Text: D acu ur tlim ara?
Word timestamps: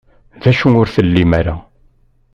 D 0.41 0.43
acu 0.51 0.67
ur 0.79 0.87
tlim 0.95 1.31
ara? 1.39 1.55